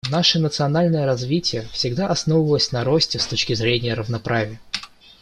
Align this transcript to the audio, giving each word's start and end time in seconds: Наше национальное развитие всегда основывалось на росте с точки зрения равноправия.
Наше 0.09 0.39
национальное 0.39 1.05
развитие 1.05 1.67
всегда 1.73 2.07
основывалось 2.07 2.71
на 2.71 2.83
росте 2.83 3.19
с 3.19 3.27
точки 3.27 3.53
зрения 3.53 3.93
равноправия. 3.93 4.59